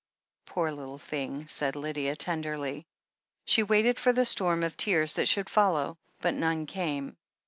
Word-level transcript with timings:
"Poor 0.47 0.71
little 0.71 0.97
thing!" 0.97 1.45
said 1.47 1.75
Lydia 1.75 2.15
tenderly. 2.15 2.87
She 3.45 3.61
waited 3.61 3.99
for 3.99 4.11
the 4.11 4.25
storm 4.25 4.63
of 4.63 4.75
tears 4.75 5.13
that 5.13 5.27
should 5.27 5.47
follow, 5.47 5.95
but 6.21 6.33
none 6.33 6.65
came. 6.65 7.17